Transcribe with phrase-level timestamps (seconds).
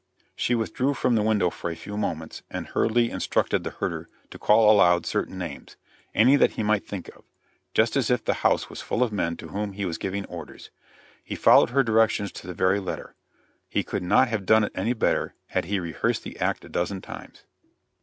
[0.35, 4.39] She withdrew from the window for a few moments and hurriedly instructed the herder to
[4.39, 5.77] call aloud certain names
[6.15, 7.23] any that he might think of
[7.75, 10.71] just as if the house was full of men to whom he was giving orders.
[11.23, 13.13] He followed her directions to the very letter.
[13.69, 17.01] He could not have done it any better had he rehearsed the act a dozen
[17.01, 17.43] times.